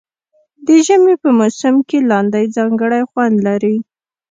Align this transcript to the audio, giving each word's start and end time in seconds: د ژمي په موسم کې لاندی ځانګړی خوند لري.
د 0.65 0.67
ژمي 0.85 1.15
په 1.23 1.29
موسم 1.39 1.75
کې 1.87 1.97
لاندی 2.09 2.45
ځانګړی 2.55 3.01
خوند 3.09 3.35
لري. 3.47 3.75